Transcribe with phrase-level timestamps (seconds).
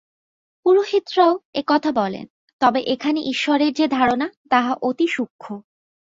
[0.65, 2.25] পুরোহিতরাও এ কথা বলেন,
[2.61, 5.47] তবে এখানে ঈশ্বরের যে ধারণা, তাহা অতি সূক্ষ্ম।